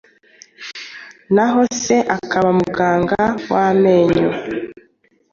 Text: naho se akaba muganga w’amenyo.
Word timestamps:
naho 1.35 1.61
se 1.81 1.95
akaba 2.15 2.49
muganga 2.59 3.21
w’amenyo. 3.51 4.29